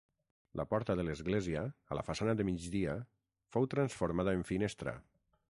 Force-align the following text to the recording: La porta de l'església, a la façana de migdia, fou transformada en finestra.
La 0.59 0.63
porta 0.69 0.95
de 0.99 1.03
l'església, 1.09 1.61
a 1.91 1.99
la 1.99 2.05
façana 2.07 2.35
de 2.39 2.47
migdia, 2.49 2.97
fou 3.57 3.71
transformada 3.77 4.35
en 4.41 4.45
finestra. 4.55 4.99